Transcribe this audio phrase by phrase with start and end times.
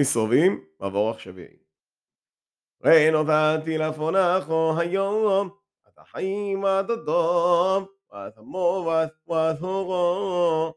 [0.00, 1.56] מסרובים, מבורך שביעי.
[2.84, 5.48] ראי נודעתי לפונךו היום,
[5.88, 8.90] את החיים עד הדוב, ואת עמו
[9.26, 10.74] ואת הורו.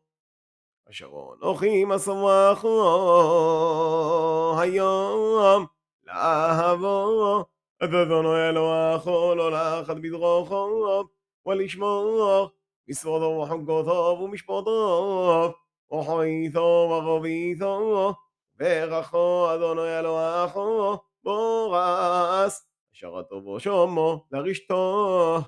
[0.90, 2.78] אשר אנוכי משמחו
[4.60, 5.66] היום,
[6.04, 7.46] לאהבו,
[7.84, 11.04] את אדונו אלוהיכו, לא לאחד בדרוכו,
[11.46, 12.50] ולשמור
[12.90, 15.54] משרדו וחוקותיו ומשפטו,
[15.94, 18.14] וחויתו ורביתו,
[18.64, 25.40] ברכו אדונו אלוהיכו, בורס, אשר הטובו שומו לרשתו.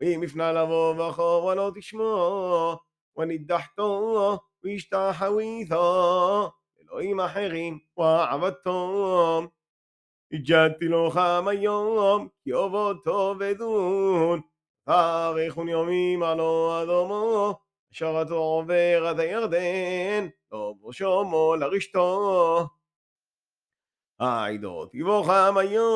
[0.00, 2.76] ואם יפנה לבוא בכו ולא תשמעו,
[3.16, 6.50] ונידחתו והשתחוויתו,
[6.80, 9.42] אלוהים אחרים ועבדתו.
[10.32, 14.40] הג'דתי לו חם היום, כי אובותו ודון,
[14.86, 17.54] תאריכון יומים עלו אדומו,
[17.92, 22.66] אשר אתו עובר עד הירדן, לא בושומו לרשתו.
[24.20, 25.92] העדות יבוכם היום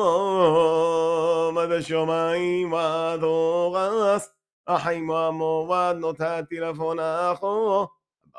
[1.57, 4.33] עד השמיים ועד אורס
[4.67, 7.87] החיים המורד נתתי לפונךו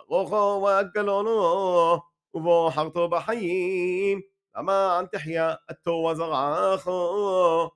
[0.09, 1.99] ברוכו והגלונו
[2.35, 4.21] ובוחרתו בחיים
[4.57, 7.71] למען תחיה אתו וזרעכו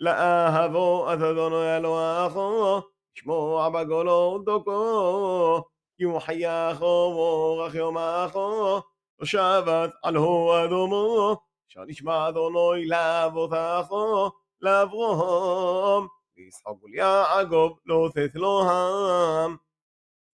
[0.00, 2.80] לאהבו את אדונו אלוהיכו
[3.14, 5.62] שמוע בגולו ודוקו
[5.96, 8.80] כי הוא חייכו ואורך יומכו
[9.20, 11.36] ושבת על הו אדומו,
[11.70, 19.56] אשר נשמע אדוני לאבותיכו, לאברהם, לישחק וליעקב לא תתלוהם.